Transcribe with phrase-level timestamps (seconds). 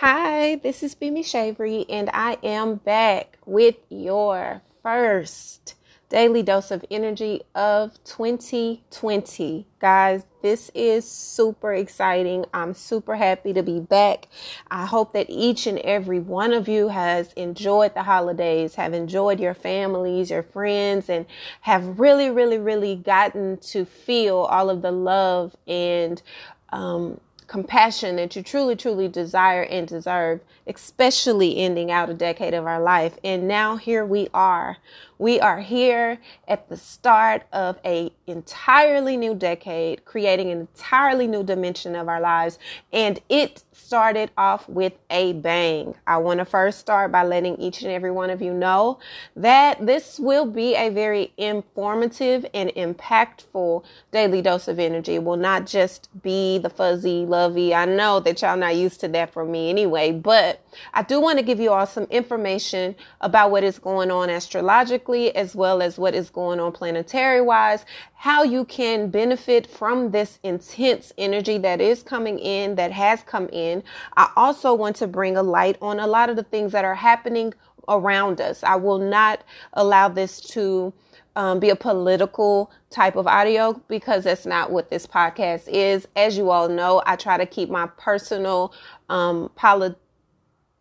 [0.00, 5.74] Hi, this is Bimi Shavery, and I am back with your first
[6.08, 9.66] daily dose of energy of 2020.
[9.80, 12.44] Guys, this is super exciting.
[12.54, 14.28] I'm super happy to be back.
[14.70, 19.40] I hope that each and every one of you has enjoyed the holidays, have enjoyed
[19.40, 21.26] your families, your friends, and
[21.62, 26.22] have really, really, really gotten to feel all of the love and
[26.70, 32.66] um, compassion that you truly, truly desire and deserve, especially ending out a decade of
[32.66, 33.18] our life.
[33.24, 34.76] And now here we are.
[35.18, 41.42] We are here at the start of a entirely new decade, creating an entirely new
[41.42, 42.58] dimension of our lives.
[42.92, 45.94] And it started off with a bang.
[46.06, 48.98] I want to first start by letting each and every one of you know
[49.34, 55.16] that this will be a very informative and impactful daily dose of energy.
[55.16, 57.74] It will not just be the fuzzy, lovey.
[57.74, 60.62] I know that y'all not used to that from me anyway, but
[60.94, 65.07] I do want to give you all some information about what is going on astrologically
[65.16, 70.38] as well as what is going on planetary wise, how you can benefit from this
[70.42, 73.82] intense energy that is coming in, that has come in.
[74.16, 76.94] I also want to bring a light on a lot of the things that are
[76.94, 77.54] happening
[77.88, 78.62] around us.
[78.62, 79.42] I will not
[79.72, 80.92] allow this to
[81.36, 86.06] um, be a political type of audio because that's not what this podcast is.
[86.16, 88.72] As you all know, I try to keep my personal
[89.08, 89.94] um, poli-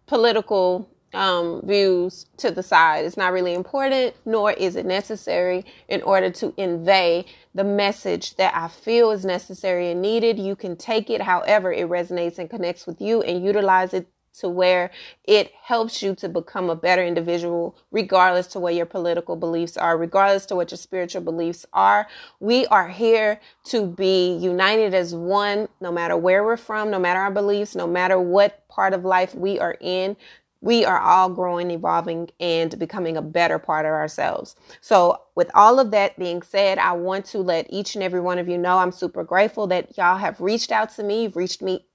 [0.08, 3.04] political um, views to the side.
[3.04, 8.56] It's not really important, nor is it necessary in order to convey the message that
[8.56, 10.38] I feel is necessary and needed.
[10.38, 14.08] You can take it however it resonates and connects with you and utilize it
[14.42, 14.92] to where
[15.24, 19.98] it helps you to become a better individual, regardless to what your political beliefs are,
[19.98, 22.08] regardless to what your spiritual beliefs are.
[22.40, 27.20] We are here to be united as one, no matter where we're from, no matter
[27.20, 30.16] our beliefs, no matter what part of life we are in
[30.62, 34.56] we are all growing, evolving, and becoming a better part of ourselves.
[34.82, 38.40] So, with all of that being said, I want to let each and every one
[38.40, 41.86] of you know I'm super grateful that y'all have reached out to me, reached me,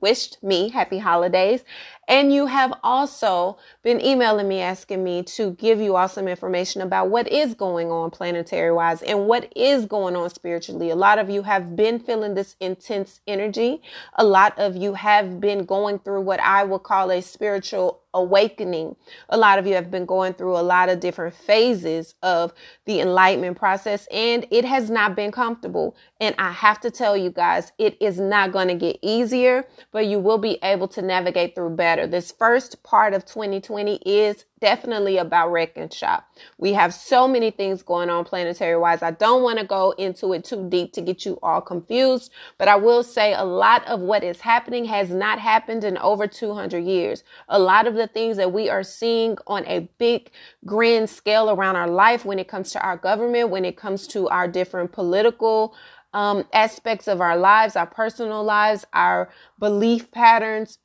[0.00, 1.64] wished me happy holidays,
[2.12, 6.82] and you have also been emailing me asking me to give you all some information
[6.82, 10.90] about what is going on planetary wise and what is going on spiritually.
[10.90, 13.80] A lot of you have been feeling this intense energy.
[14.16, 18.94] A lot of you have been going through what I would call a spiritual awakening.
[19.30, 22.52] A lot of you have been going through a lot of different phases of
[22.84, 25.96] the enlightenment process and it has not been comfortable.
[26.22, 30.06] And I have to tell you guys, it is not going to get easier, but
[30.06, 32.06] you will be able to navigate through better.
[32.06, 36.24] This first part of 2020 is definitely about wreck and shop.
[36.56, 39.02] We have so many things going on planetary wise.
[39.02, 42.68] I don't want to go into it too deep to get you all confused, but
[42.68, 46.78] I will say a lot of what is happening has not happened in over 200
[46.78, 47.24] years.
[47.48, 50.30] A lot of the things that we are seeing on a big
[50.64, 54.28] grand scale around our life when it comes to our government, when it comes to
[54.28, 55.74] our different political
[56.14, 59.28] um, aspects of our lives, our personal lives, our
[59.58, 60.78] belief patterns,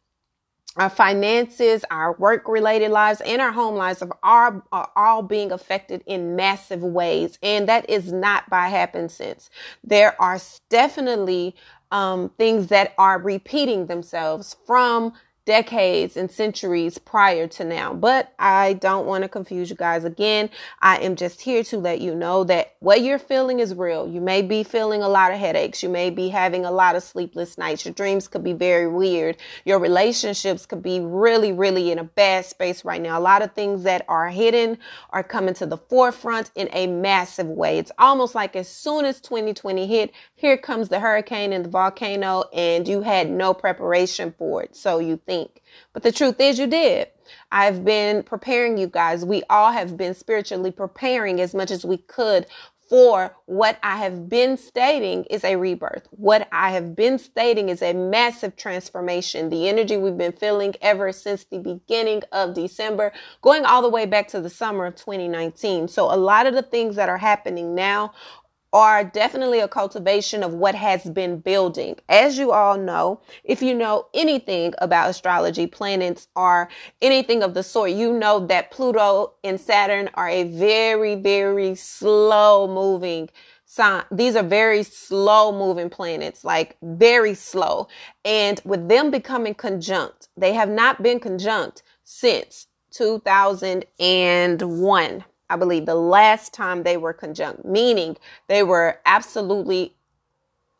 [0.77, 5.51] our finances, our work related lives, and our home lives are, are, are all being
[5.51, 7.39] affected in massive ways.
[7.43, 9.49] And that is not by happenstance.
[9.83, 10.39] There are
[10.69, 11.55] definitely
[11.91, 15.13] um, things that are repeating themselves from
[15.47, 17.94] decades and centuries prior to now.
[17.94, 20.50] But I don't want to confuse you guys again.
[20.81, 24.09] I am just here to let you know that what you're feeling is real.
[24.09, 25.81] You may be feeling a lot of headaches.
[25.81, 27.85] You may be having a lot of sleepless nights.
[27.85, 29.38] Your dreams could be very weird.
[29.63, 33.18] Your relationships could be really, really in a bad space right now.
[33.18, 34.78] A lot of things that are hidden
[35.12, 37.79] are coming to the forefront in a massive way.
[37.79, 42.44] It's almost like as soon as 2020 hit, here comes the hurricane and the volcano
[42.53, 44.75] and you had no preparation for it.
[44.75, 45.61] So you think think.
[45.93, 47.09] But the truth is, you did.
[47.51, 49.25] I've been preparing you guys.
[49.25, 52.45] We all have been spiritually preparing as much as we could
[52.89, 56.07] for what I have been stating is a rebirth.
[56.11, 59.49] What I have been stating is a massive transformation.
[59.49, 63.11] The energy we've been feeling ever since the beginning of December,
[63.41, 65.90] going all the way back to the summer of 2019.
[65.90, 68.13] So a lot of the things that are happening now
[68.73, 71.96] are definitely a cultivation of what has been building.
[72.09, 76.69] As you all know, if you know anything about astrology, planets are
[77.02, 82.67] anything of the sort, you know that Pluto and Saturn are a very, very slow
[82.67, 83.29] moving
[83.66, 84.03] sign.
[84.11, 87.87] These are very slow moving planets, like very slow.
[88.25, 95.23] And with them becoming conjunct, they have not been conjunct since 2001.
[95.49, 98.17] I believe, the last time they were conjunct, meaning
[98.47, 99.96] they were absolutely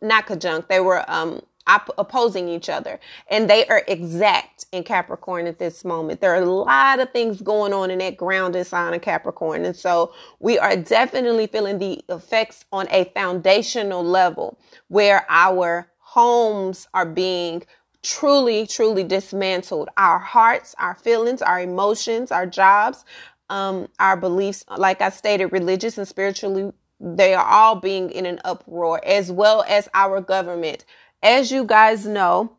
[0.02, 0.70] not conjunct.
[0.70, 3.00] They were um, op- opposing each other.
[3.30, 6.22] And they are exact in Capricorn at this moment.
[6.22, 9.66] There are a lot of things going on in that grounded sign of Capricorn.
[9.66, 16.88] And so we are definitely feeling the effects on a foundational level where our homes
[16.94, 17.64] are being
[18.04, 19.90] truly, truly dismantled.
[19.98, 23.04] Our hearts, our feelings, our emotions, our jobs,
[23.50, 28.40] um, our beliefs, like I stated, religious and spiritually, they are all being in an
[28.44, 30.86] uproar, as well as our government.
[31.22, 32.58] As you guys know,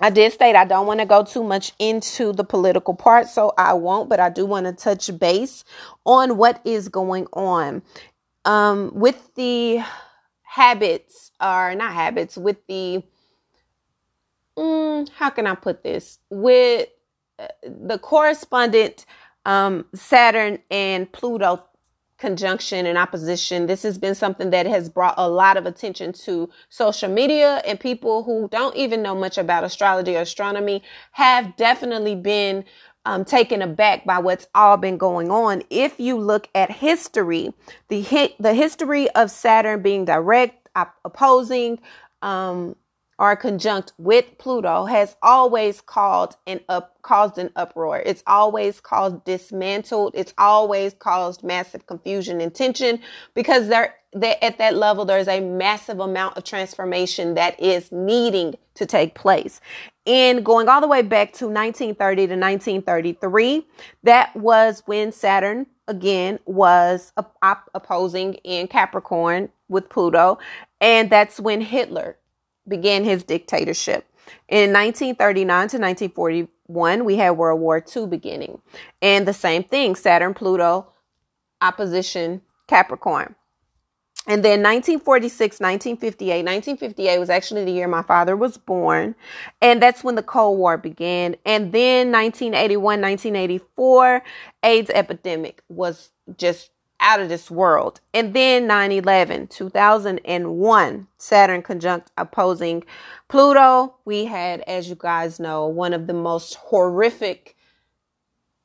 [0.00, 3.52] I did state I don't want to go too much into the political part, so
[3.56, 5.64] I won't, but I do want to touch base
[6.04, 7.82] on what is going on.
[8.44, 9.82] Um, with the
[10.42, 13.02] habits, or not habits, with the,
[14.56, 16.18] mm, how can I put this?
[16.30, 16.88] With
[17.38, 19.06] uh, the correspondent
[19.46, 21.62] um, Saturn and Pluto
[22.18, 23.66] conjunction and opposition.
[23.66, 27.78] This has been something that has brought a lot of attention to social media and
[27.78, 30.82] people who don't even know much about astrology or astronomy
[31.12, 32.64] have definitely been
[33.04, 35.62] um, taken aback by what's all been going on.
[35.70, 37.52] If you look at history,
[37.88, 41.78] the hit, the history of Saturn being direct, op- opposing,
[42.22, 42.74] um,
[43.18, 48.02] are conjunct with Pluto has always caused an up caused an uproar.
[48.04, 50.14] It's always caused dismantled.
[50.14, 53.00] It's always caused massive confusion and tension
[53.34, 53.94] because there
[54.42, 59.60] at that level there's a massive amount of transformation that is needing to take place.
[60.06, 63.66] And going all the way back to 1930 to 1933,
[64.04, 70.38] that was when Saturn again was op- opposing in Capricorn with Pluto,
[70.80, 72.16] and that's when Hitler
[72.68, 74.06] began his dictatorship.
[74.48, 78.60] In 1939 to 1941, we had World War II beginning.
[79.00, 80.88] And the same thing Saturn, Pluto,
[81.60, 83.34] opposition, Capricorn.
[84.28, 89.14] And then 1946, 1958, 1958 was actually the year my father was born.
[89.62, 91.36] And that's when the Cold War began.
[91.44, 94.22] And then 1981, 1984,
[94.64, 98.00] AIDS epidemic was just out of this world.
[98.14, 102.84] And then 9 11, 2001, Saturn conjunct opposing
[103.28, 103.96] Pluto.
[104.04, 107.56] We had, as you guys know, one of the most horrific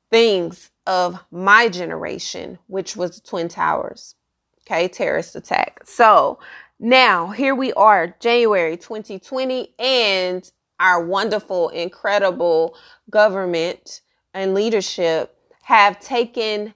[0.10, 4.16] things of my generation, which was the Twin Towers.
[4.62, 5.82] Okay, terrorist attack.
[5.86, 6.40] So
[6.80, 12.76] now here we are, January 2020, and our wonderful, incredible
[13.10, 14.02] government
[14.34, 16.74] and leadership have taken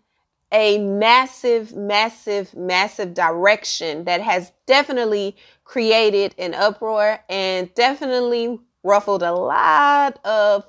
[0.52, 9.34] a massive, massive, massive direction that has definitely created an uproar and definitely ruffled a
[9.34, 10.66] lot of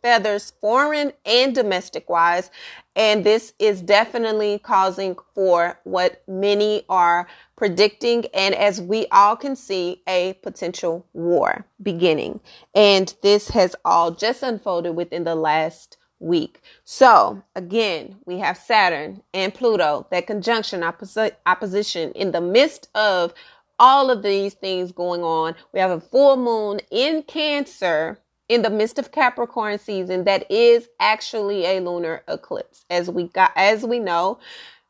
[0.00, 2.50] feathers, foreign and domestic wise.
[2.96, 8.26] And this is definitely causing for what many are predicting.
[8.32, 12.40] And as we all can see, a potential war beginning.
[12.74, 16.60] And this has all just unfolded within the last week.
[16.84, 23.34] So again, we have Saturn and Pluto, that conjunction opposi- opposition in the midst of
[23.78, 25.54] all of these things going on.
[25.72, 28.18] We have a full moon in Cancer
[28.48, 32.84] in the midst of Capricorn season that is actually a lunar eclipse.
[32.90, 34.38] As we got as we know,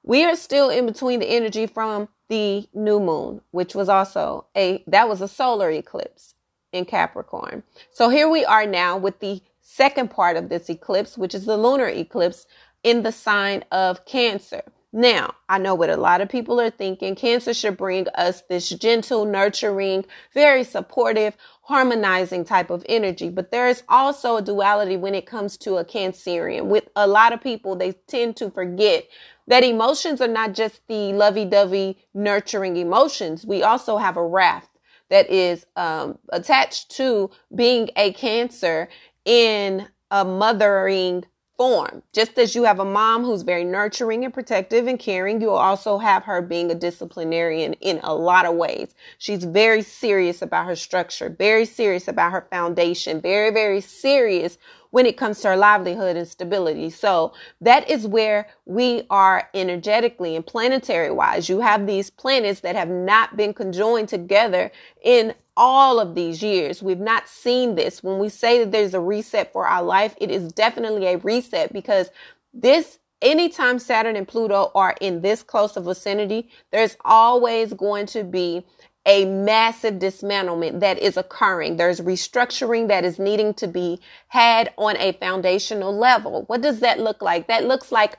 [0.03, 4.83] we are still in between the energy from the new moon, which was also a
[4.87, 6.35] that was a solar eclipse
[6.73, 7.63] in Capricorn.
[7.91, 11.57] So here we are now with the second part of this eclipse, which is the
[11.57, 12.47] lunar eclipse
[12.83, 14.63] in the sign of Cancer.
[14.93, 17.15] Now, I know what a lot of people are thinking.
[17.15, 23.29] Cancer should bring us this gentle, nurturing, very supportive, harmonizing type of energy.
[23.29, 26.69] But there is also a duality when it comes to a Cancerian.
[26.69, 29.07] With a lot of people, they tend to forget
[29.47, 33.45] that emotions are not just the lovey dovey, nurturing emotions.
[33.45, 34.69] We also have a wrath
[35.11, 38.89] that is um, attached to being a Cancer
[39.29, 41.23] in a mothering
[41.59, 42.03] form.
[42.15, 45.99] Just as you have a mom who's very nurturing and protective and caring, you'll also
[45.99, 48.95] have her being a disciplinarian in a lot of ways.
[49.19, 54.57] She's very serious about her structure, very serious about her foundation, very, very serious
[54.93, 56.89] when it comes to her livelihood and stability.
[56.89, 61.51] So that is where we are energetically and planetary wise.
[61.51, 64.71] You have these planets that have not been conjoined together
[65.03, 66.83] in all of these years.
[66.83, 68.03] We've not seen this.
[68.03, 71.73] When we say that there's a reset for our life, it is definitely a reset
[71.73, 72.09] because
[72.55, 78.23] this anytime Saturn and Pluto are in this close of vicinity, there's always going to
[78.23, 78.65] be
[79.05, 81.77] a massive dismantlement that is occurring.
[81.77, 86.45] There's restructuring that is needing to be had on a foundational level.
[86.47, 87.49] What does that look like?
[87.49, 88.19] That looks like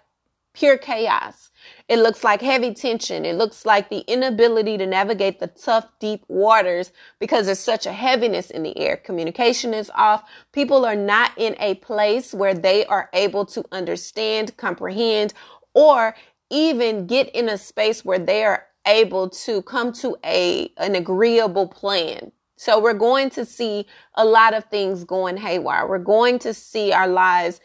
[0.53, 1.51] pure chaos.
[1.87, 3.25] It looks like heavy tension.
[3.25, 7.91] It looks like the inability to navigate the tough, deep waters because there's such a
[7.91, 8.97] heaviness in the air.
[8.97, 10.23] Communication is off.
[10.51, 15.33] People are not in a place where they are able to understand, comprehend,
[15.73, 16.15] or
[16.49, 21.67] even get in a space where they are able to come to a an agreeable
[21.67, 22.31] plan.
[22.55, 25.87] So we're going to see a lot of things going haywire.
[25.87, 27.61] We're going to see our lives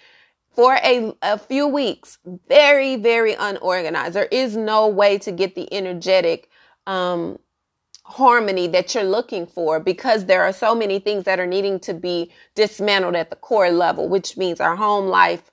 [0.54, 2.18] for a, a few weeks
[2.48, 4.14] very, very unorganized.
[4.14, 6.50] There is no way to get the energetic
[6.86, 7.38] um,
[8.04, 11.94] harmony that you're looking for because there are so many things that are needing to
[11.94, 15.50] be dismantled at the core level, which means our home life,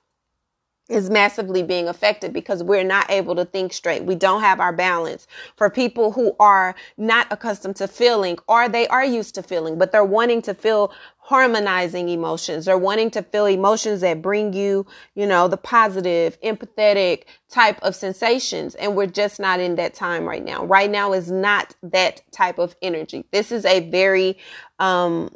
[0.92, 4.04] is massively being affected because we're not able to think straight.
[4.04, 5.26] We don't have our balance.
[5.56, 9.92] For people who are not accustomed to feeling or they are used to feeling, but
[9.92, 12.64] they're wanting to feel harmonizing emotions.
[12.64, 14.84] They're wanting to feel emotions that bring you,
[15.14, 18.74] you know, the positive, empathetic type of sensations.
[18.74, 20.64] And we're just not in that time right now.
[20.66, 23.24] Right now is not that type of energy.
[23.30, 24.36] This is a very,
[24.80, 25.30] um,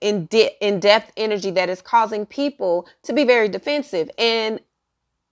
[0.00, 4.10] in, de- in depth energy that is causing people to be very defensive.
[4.18, 4.58] And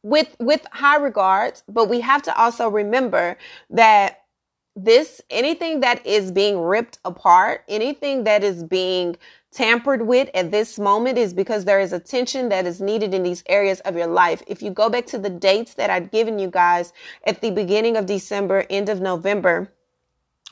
[0.07, 3.37] with with high regards, but we have to also remember
[3.71, 4.23] that
[4.77, 9.17] this anything that is being ripped apart, anything that is being
[9.51, 13.43] tampered with at this moment is because there is attention that is needed in these
[13.49, 14.43] areas of your life.
[14.47, 16.93] If you go back to the dates that I'd given you guys
[17.27, 19.73] at the beginning of December, end of November,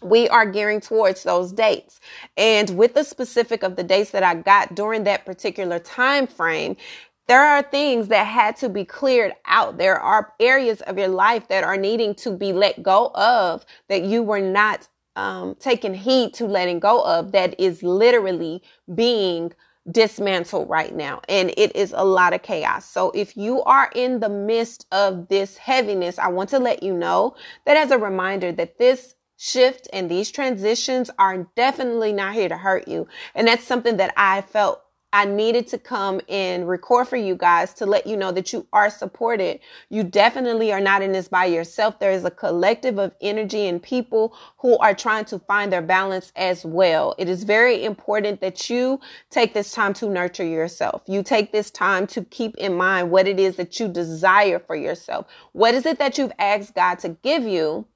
[0.02, 2.00] we are gearing towards those dates.
[2.36, 6.76] And with the specific of the dates that I got during that particular time frame,
[7.26, 9.78] there are things that had to be cleared out.
[9.78, 14.02] There are areas of your life that are needing to be let go of that
[14.02, 18.62] you were not um, taking heed to letting go of that is literally
[18.94, 19.52] being
[19.90, 21.20] dismantled right now.
[21.28, 22.88] And it is a lot of chaos.
[22.88, 26.94] So if you are in the midst of this heaviness, I want to let you
[26.94, 32.48] know that as a reminder that this shift and these transitions are definitely not here
[32.48, 33.06] to hurt you.
[33.34, 34.83] And that's something that I felt
[35.14, 38.66] I needed to come and record for you guys to let you know that you
[38.72, 39.60] are supported.
[39.88, 42.00] You definitely are not in this by yourself.
[42.00, 46.32] There is a collective of energy and people who are trying to find their balance
[46.34, 47.14] as well.
[47.16, 48.98] It is very important that you
[49.30, 51.02] take this time to nurture yourself.
[51.06, 54.74] You take this time to keep in mind what it is that you desire for
[54.74, 55.26] yourself.
[55.52, 57.86] What is it that you've asked God to give you?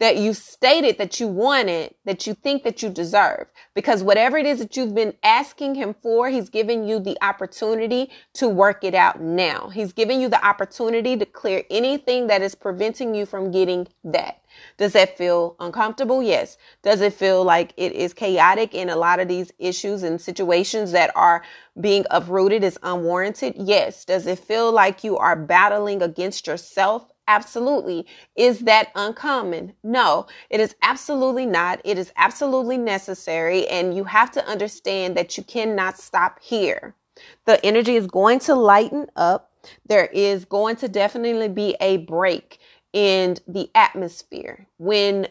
[0.00, 3.46] That you stated that you wanted, that you think that you deserve.
[3.74, 8.10] Because whatever it is that you've been asking him for, he's giving you the opportunity
[8.34, 9.68] to work it out now.
[9.68, 14.40] He's giving you the opportunity to clear anything that is preventing you from getting that.
[14.78, 16.22] Does that feel uncomfortable?
[16.22, 16.56] Yes.
[16.82, 20.92] Does it feel like it is chaotic in a lot of these issues and situations
[20.92, 21.42] that are
[21.80, 23.54] being uprooted is unwarranted?
[23.56, 24.04] Yes.
[24.04, 28.08] Does it feel like you are battling against yourself Absolutely.
[28.34, 29.74] Is that uncommon?
[29.84, 31.80] No, it is absolutely not.
[31.84, 33.68] It is absolutely necessary.
[33.68, 36.96] And you have to understand that you cannot stop here.
[37.44, 39.52] The energy is going to lighten up.
[39.86, 42.58] There is going to definitely be a break
[42.92, 45.28] in the atmosphere when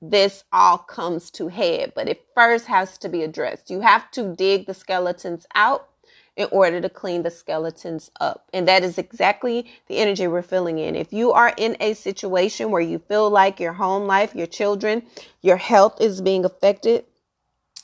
[0.00, 3.68] this all comes to head, but it first has to be addressed.
[3.68, 5.88] You have to dig the skeletons out
[6.36, 8.48] in order to clean the skeletons up.
[8.54, 10.96] And that is exactly the energy we're filling in.
[10.96, 15.02] If you are in a situation where you feel like your home life, your children,
[15.42, 17.04] your health is being affected,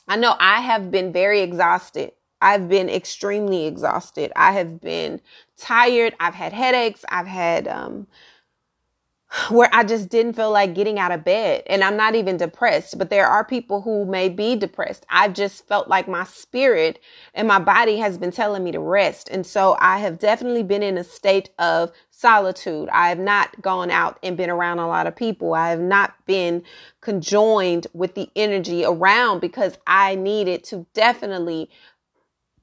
[0.07, 2.13] I know I have been very exhausted.
[2.41, 4.31] I've been extremely exhausted.
[4.35, 5.21] I have been
[5.57, 6.15] tired.
[6.19, 7.05] I've had headaches.
[7.09, 8.07] I've had um,
[9.49, 11.63] where I just didn't feel like getting out of bed.
[11.67, 15.05] And I'm not even depressed, but there are people who may be depressed.
[15.09, 16.99] I've just felt like my spirit
[17.33, 19.29] and my body has been telling me to rest.
[19.29, 22.89] And so I have definitely been in a state of solitude.
[22.91, 25.53] I have not gone out and been around a lot of people.
[25.53, 26.63] I have not been
[27.01, 31.69] conjoined with the energy around because I needed to definitely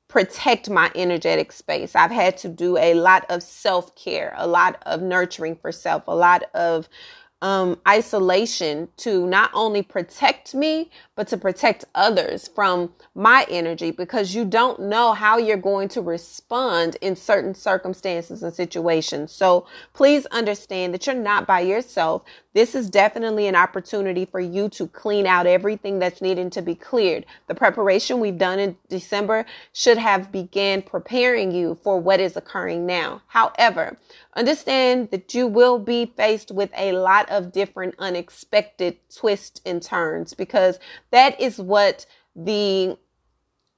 [0.09, 1.95] protect my energetic space.
[1.97, 6.05] I've had to do a lot of self care, a lot of nurturing for self,
[6.07, 6.89] a lot of
[7.43, 14.35] um, isolation to not only protect me, but to protect others from my energy because
[14.35, 19.33] you don't know how you're going to respond in certain circumstances and situations.
[19.33, 22.23] So please understand that you're not by yourself.
[22.57, 26.75] This is definitely an opportunity for you to clean out everything that's needing to be
[26.75, 27.27] cleared.
[27.49, 29.45] The preparation we've done in December
[29.75, 33.21] should have began preparing you for what is occurring now.
[33.27, 33.99] However,
[34.33, 40.33] understand that you will be faced with a lot of different unexpected twists and turns
[40.33, 40.79] because
[41.11, 42.97] that is what the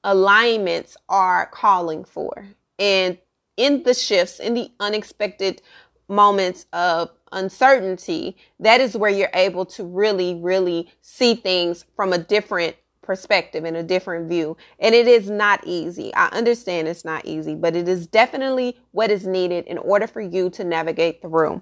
[0.05, 2.47] alignments are calling for.
[2.79, 3.17] And
[3.57, 5.61] in the shifts, in the unexpected
[6.09, 12.17] moments of uncertainty, that is where you're able to really, really see things from a
[12.17, 14.55] different perspective and a different view.
[14.79, 16.13] And it is not easy.
[16.13, 20.21] I understand it's not easy, but it is definitely what is needed in order for
[20.21, 21.61] you to navigate through.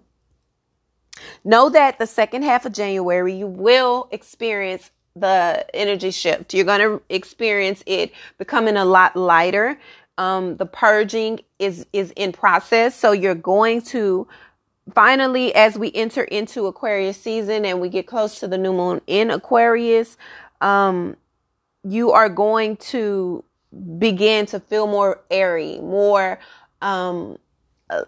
[1.44, 6.54] Know that the second half of January, you will experience the energy shift.
[6.54, 9.80] You're going to experience it becoming a lot lighter.
[10.18, 14.28] Um, the purging is is in process, so you're going to
[14.94, 19.02] finally, as we enter into Aquarius season and we get close to the new moon
[19.08, 20.18] in Aquarius,
[20.62, 21.16] um,
[21.84, 23.44] you are going to
[23.98, 26.40] begin to feel more airy, more
[26.82, 27.38] um,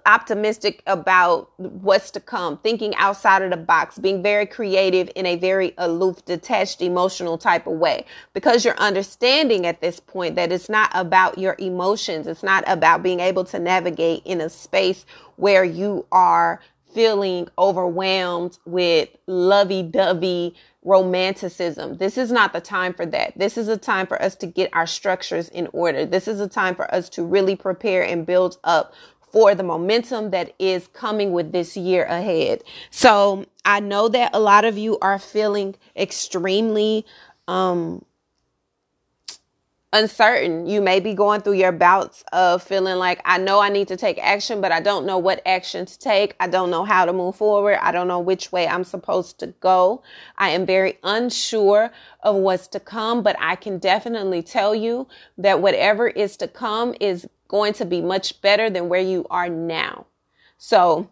[0.05, 5.37] optimistic about what's to come, thinking outside of the box, being very creative in a
[5.37, 8.05] very aloof, detached, emotional type of way.
[8.33, 13.03] Because you're understanding at this point that it's not about your emotions, it's not about
[13.03, 15.05] being able to navigate in a space
[15.37, 16.59] where you are
[16.93, 21.97] feeling overwhelmed with lovey dovey romanticism.
[21.97, 23.37] This is not the time for that.
[23.37, 26.05] This is a time for us to get our structures in order.
[26.05, 28.93] This is a time for us to really prepare and build up
[29.31, 32.63] for the momentum that is coming with this year ahead.
[32.89, 37.05] So I know that a lot of you are feeling extremely
[37.47, 38.03] um,
[39.91, 40.67] uncertain.
[40.67, 43.97] You may be going through your bouts of feeling like, I know I need to
[43.97, 46.35] take action, but I don't know what action to take.
[46.39, 47.79] I don't know how to move forward.
[47.81, 50.03] I don't know which way I'm supposed to go.
[50.37, 55.07] I am very unsure of what's to come, but I can definitely tell you
[55.37, 59.49] that whatever is to come is going to be much better than where you are
[59.49, 60.05] now.
[60.57, 61.09] So,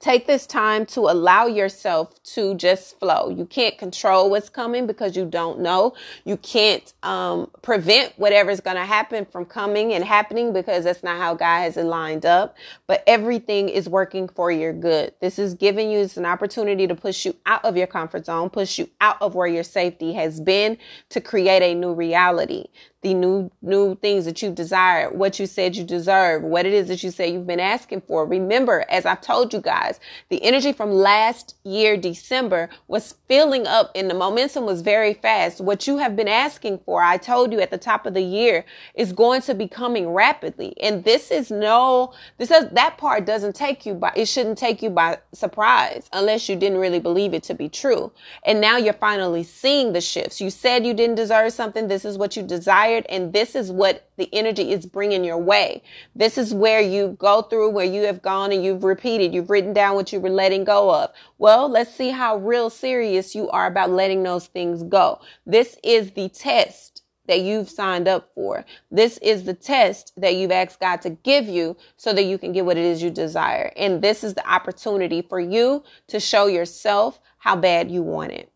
[0.00, 3.30] take this time to allow yourself to just flow.
[3.30, 5.94] You can't control what's coming because you don't know.
[6.24, 11.18] You can't um, prevent whatever's going to happen from coming and happening because that's not
[11.18, 12.56] how God has it lined up.
[12.86, 15.14] But everything is working for your good.
[15.20, 18.78] This is giving you an opportunity to push you out of your comfort zone, push
[18.78, 20.78] you out of where your safety has been
[21.10, 22.66] to create a new reality
[23.02, 26.88] the new new things that you desire, what you said you deserve, what it is
[26.88, 28.26] that you say you've been asking for.
[28.26, 29.87] Remember, as I've told you guys,
[30.28, 35.60] the energy from last year December was filling up and the momentum was very fast.
[35.60, 38.64] What you have been asking for, I told you at the top of the year,
[38.94, 40.74] is going to be coming rapidly.
[40.80, 44.82] And this is no this is that part doesn't take you by it shouldn't take
[44.82, 48.12] you by surprise unless you didn't really believe it to be true.
[48.44, 50.40] And now you're finally seeing the shifts.
[50.40, 51.88] You said you didn't deserve something.
[51.88, 55.82] This is what you desired and this is what the energy is bringing your way.
[56.14, 59.72] This is where you go through where you have gone and you've repeated, you've written
[59.72, 61.10] down what you were letting go of.
[61.38, 65.20] Well, let's see how real serious you are about letting those things go.
[65.46, 68.64] This is the test that you've signed up for.
[68.90, 72.52] This is the test that you've asked God to give you so that you can
[72.52, 73.72] get what it is you desire.
[73.76, 78.50] And this is the opportunity for you to show yourself how bad you want it.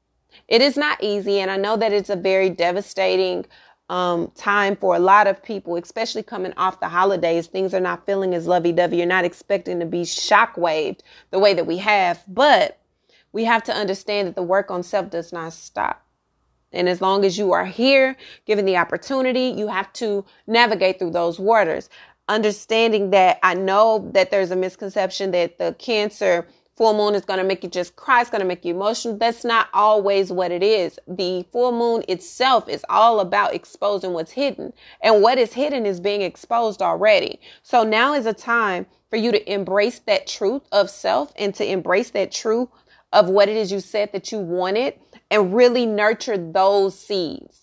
[0.49, 1.39] It is not easy.
[1.39, 3.47] And I know that it's a very devastating
[3.89, 7.47] um, time for a lot of people, especially coming off the holidays.
[7.47, 8.99] Things are not feeling as lovey dovey.
[8.99, 12.79] You're not expecting to be shockwaved the way that we have, but
[13.33, 16.05] we have to understand that the work on self does not stop.
[16.73, 18.17] And as long as you are here,
[18.47, 21.91] given the opportunity, you have to navigate through those waters.
[22.29, 26.47] Understanding that I know that there's a misconception that the cancer
[26.83, 28.21] full moon is going to make you just cry.
[28.21, 29.17] It's going to make you emotional.
[29.17, 30.99] That's not always what it is.
[31.07, 34.73] The full moon itself is all about exposing what's hidden.
[35.01, 37.39] And what is hidden is being exposed already.
[37.63, 41.65] So now is a time for you to embrace that truth of self and to
[41.65, 42.69] embrace that truth
[43.13, 44.95] of what it is you said that you wanted
[45.31, 47.62] and really nurture those seeds.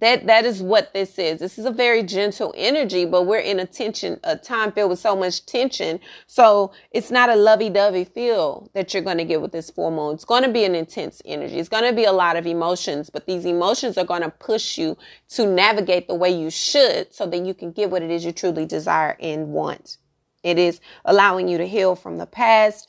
[0.00, 1.40] That that is what this is.
[1.40, 5.00] This is a very gentle energy, but we're in a tension, a time filled with
[5.00, 5.98] so much tension.
[6.28, 10.14] So it's not a lovey-dovey feel that you're going to get with this full moon.
[10.14, 11.58] It's going to be an intense energy.
[11.58, 14.78] It's going to be a lot of emotions, but these emotions are going to push
[14.78, 14.96] you
[15.30, 18.30] to navigate the way you should so that you can get what it is you
[18.30, 19.96] truly desire and want.
[20.44, 22.88] It is allowing you to heal from the past,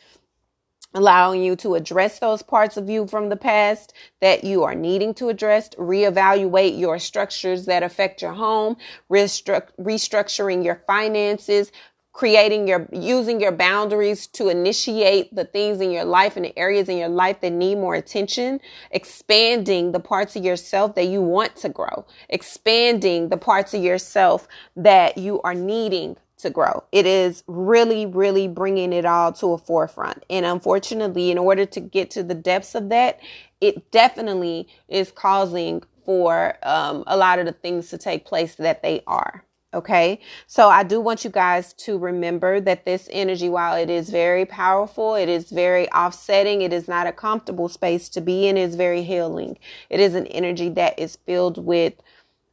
[0.93, 5.13] allowing you to address those parts of you from the past that you are needing
[5.15, 8.75] to address, reevaluate your structures that affect your home,
[9.09, 11.71] restru- restructuring your finances,
[12.11, 16.89] creating your using your boundaries to initiate the things in your life and the areas
[16.89, 18.59] in your life that need more attention
[18.91, 24.47] expanding the parts of yourself that you want to grow expanding the parts of yourself
[24.75, 26.83] that you are needing to grow.
[26.91, 30.23] It is really, really bringing it all to a forefront.
[30.29, 33.19] And unfortunately, in order to get to the depths of that,
[33.61, 38.81] it definitely is causing for um, a lot of the things to take place that
[38.81, 39.43] they are.
[39.71, 40.19] Okay.
[40.47, 44.43] So I do want you guys to remember that this energy, while it is very
[44.43, 48.73] powerful, it is very offsetting, it is not a comfortable space to be in, is
[48.73, 49.59] very healing.
[49.91, 51.93] It is an energy that is filled with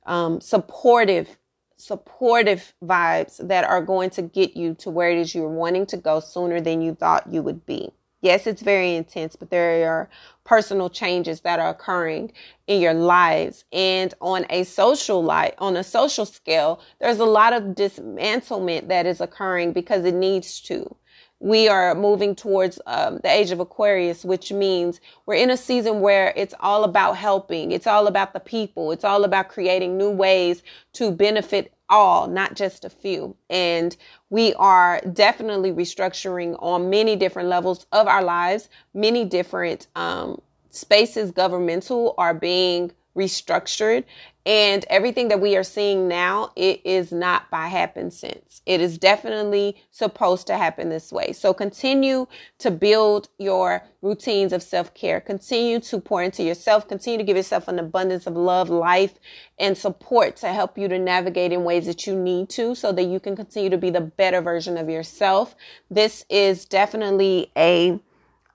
[0.04, 1.38] um, supportive,
[1.76, 5.96] supportive vibes that are going to get you to where it is you're wanting to
[5.96, 7.90] go sooner than you thought you would be.
[8.22, 10.08] Yes, it's very intense, but there are
[10.44, 12.32] personal changes that are occurring
[12.66, 13.64] in your lives.
[13.72, 19.06] And on a social life, on a social scale, there's a lot of dismantlement that
[19.06, 20.96] is occurring because it needs to.
[21.38, 26.00] We are moving towards um, the age of Aquarius, which means we're in a season
[26.00, 27.72] where it's all about helping.
[27.72, 28.90] It's all about the people.
[28.90, 30.62] It's all about creating new ways
[30.94, 33.36] to benefit all, not just a few.
[33.50, 33.94] And
[34.30, 38.70] we are definitely restructuring on many different levels of our lives.
[38.94, 44.04] Many different um, spaces, governmental, are being restructured
[44.44, 49.76] and everything that we are seeing now it is not by happenstance it is definitely
[49.92, 51.32] supposed to happen this way.
[51.32, 52.26] So continue
[52.58, 55.20] to build your routines of self-care.
[55.20, 56.88] Continue to pour into yourself.
[56.88, 59.14] Continue to give yourself an abundance of love life
[59.58, 63.04] and support to help you to navigate in ways that you need to so that
[63.04, 65.54] you can continue to be the better version of yourself.
[65.88, 68.00] This is definitely a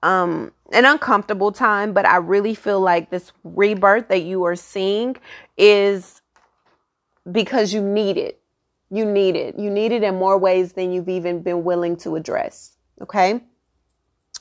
[0.02, 5.16] um an uncomfortable time, but I really feel like this rebirth that you are seeing
[5.56, 6.22] is
[7.30, 8.40] because you need it.
[8.90, 9.58] You need it.
[9.58, 12.76] You need it in more ways than you've even been willing to address.
[13.00, 13.40] Okay.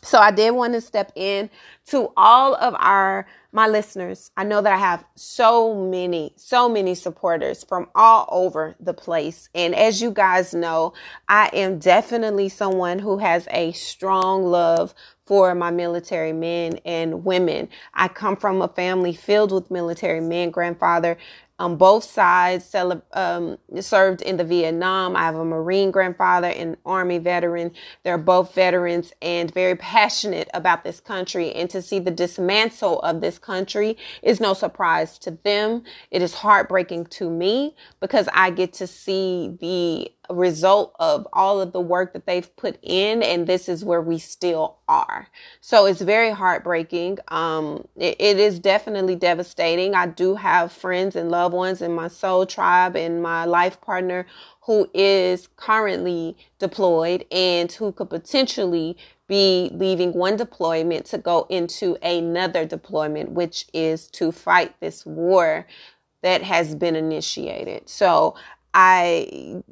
[0.03, 1.49] So I did want to step in
[1.87, 4.31] to all of our my listeners.
[4.37, 9.49] I know that I have so many, so many supporters from all over the place.
[9.53, 10.93] And as you guys know,
[11.27, 14.95] I am definitely someone who has a strong love
[15.31, 17.69] for my military men and women.
[17.93, 21.17] I come from a family filled with military men, grandfather
[21.61, 22.73] on both sides
[23.13, 25.15] um, served in the Vietnam.
[25.15, 27.71] I have a Marine grandfather and Army veteran.
[28.03, 31.53] They're both veterans and very passionate about this country.
[31.53, 35.83] And to see the dismantle of this country is no surprise to them.
[36.09, 41.71] It is heartbreaking to me because I get to see the result of all of
[41.71, 45.27] the work that they've put in and this is where we still are
[45.59, 51.29] so it's very heartbreaking um it, it is definitely devastating i do have friends and
[51.31, 54.25] loved ones in my soul tribe and my life partner
[54.61, 61.97] who is currently deployed and who could potentially be leaving one deployment to go into
[62.03, 65.65] another deployment which is to fight this war
[66.21, 67.87] that has been initiated.
[67.89, 68.35] So
[68.73, 69.63] I,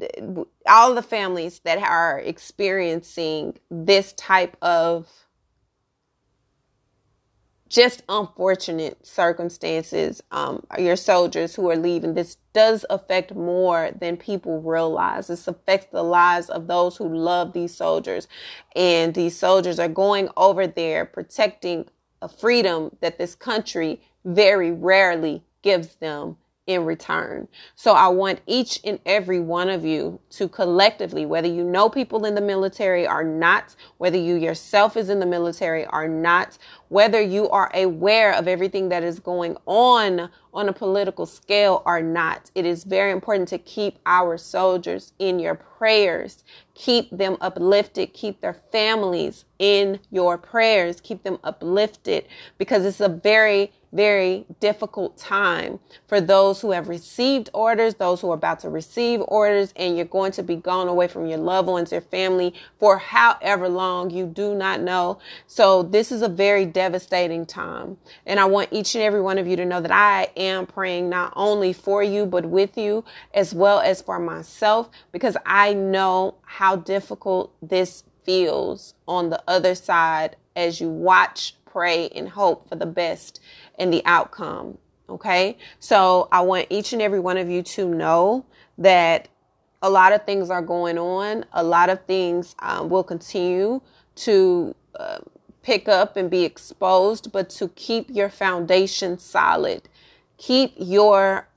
[0.68, 5.08] all the families that are experiencing this type of
[7.70, 14.62] just unfortunate circumstances, um, your soldiers who are leaving, this does affect more than people
[14.62, 15.28] realize.
[15.28, 18.28] This affects the lives of those who love these soldiers.
[18.76, 21.88] And these soldiers are going over there protecting
[22.22, 26.38] a freedom that this country very rarely gives them
[26.70, 27.48] in return.
[27.76, 32.26] So I want each and every one of you to collectively, whether you know people
[32.26, 37.21] in the military or not, whether you yourself is in the military or not, whether
[37.21, 42.52] you are aware of everything that is going on on a political scale or not,
[42.56, 46.43] it is very important to keep our soldiers in your prayers.
[46.73, 48.13] Keep them uplifted.
[48.13, 50.99] Keep their families in your prayers.
[51.02, 52.25] Keep them uplifted
[52.58, 58.30] because it's a very very difficult time for those who have received orders, those who
[58.32, 61.67] are about to receive orders, and you're going to be gone away from your loved
[61.67, 65.19] ones, your family for however long you do not know.
[65.47, 67.98] So this is a very devastating time.
[68.26, 71.10] And I want each and every one of you to know that I am praying
[71.10, 76.36] not only for you, but with you as well as for myself, because I know
[76.46, 82.78] how difficult this feels on the other side as you watch pray and hope for
[82.78, 83.42] the best
[83.78, 84.78] in the outcome.
[85.10, 85.58] Okay.
[85.80, 88.46] So I want each and every one of you to know
[88.78, 89.28] that
[89.82, 91.44] a lot of things are going on.
[91.52, 93.82] A lot of things um, will continue
[94.15, 95.20] to uh,
[95.62, 99.89] pick up and be exposed, but to keep your foundation solid.
[100.38, 101.48] Keep your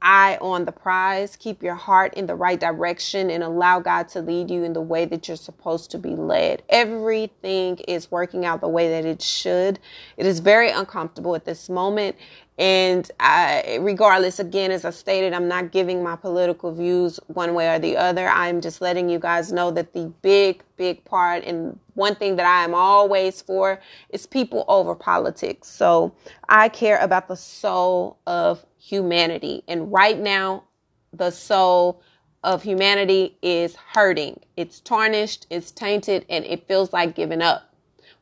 [0.00, 1.36] eye on the prize.
[1.36, 4.80] Keep your heart in the right direction and allow God to lead you in the
[4.80, 6.62] way that you're supposed to be led.
[6.68, 9.78] Everything is working out the way that it should.
[10.16, 12.16] It is very uncomfortable at this moment.
[12.58, 17.68] And I, regardless, again, as I stated, I'm not giving my political views one way
[17.74, 18.28] or the other.
[18.28, 22.46] I'm just letting you guys know that the big, big part and one thing that
[22.46, 25.68] I am always for is people over politics.
[25.68, 26.14] So
[26.48, 29.62] I care about the soul of humanity.
[29.68, 30.64] And right now,
[31.12, 32.02] the soul
[32.42, 34.40] of humanity is hurting.
[34.56, 37.74] It's tarnished, it's tainted, and it feels like giving up.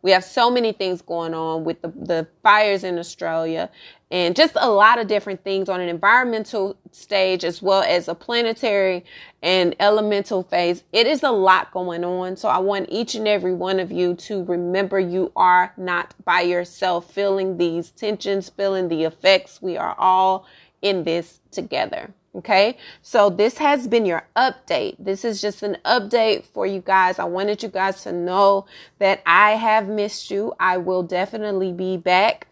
[0.04, 3.70] We have so many things going on with the, the fires in Australia
[4.10, 8.14] and just a lot of different things on an environmental stage as well as a
[8.14, 9.02] planetary
[9.42, 10.84] and elemental phase.
[10.92, 12.36] It is a lot going on.
[12.36, 16.42] So I want each and every one of you to remember you are not by
[16.42, 19.62] yourself feeling these tensions, feeling the effects.
[19.62, 20.46] We are all
[20.82, 22.12] in this together.
[22.36, 24.96] Okay, so this has been your update.
[24.98, 27.20] This is just an update for you guys.
[27.20, 28.66] I wanted you guys to know
[28.98, 30.52] that I have missed you.
[30.58, 32.48] I will definitely be back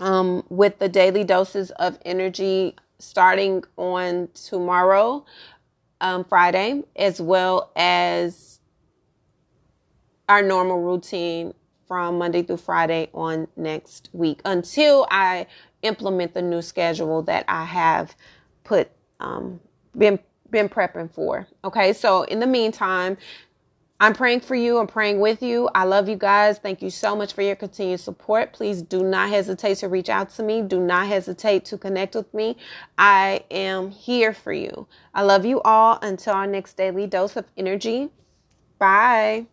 [0.00, 5.24] um, with the daily doses of energy starting on tomorrow,
[6.02, 8.60] um, Friday, as well as
[10.28, 11.54] our normal routine
[11.88, 15.46] from Monday through Friday on next week until I
[15.82, 18.14] implement the new schedule that I have
[18.64, 19.60] put um,
[19.96, 20.18] been
[20.50, 21.46] been prepping for.
[21.64, 23.16] Okay, so in the meantime,
[24.00, 24.78] I'm praying for you.
[24.78, 25.68] I'm praying with you.
[25.74, 26.58] I love you guys.
[26.58, 28.52] Thank you so much for your continued support.
[28.52, 30.62] Please do not hesitate to reach out to me.
[30.62, 32.56] Do not hesitate to connect with me.
[32.98, 34.86] I am here for you.
[35.14, 35.98] I love you all.
[36.02, 38.10] Until our next daily dose of energy.
[38.78, 39.46] Bye.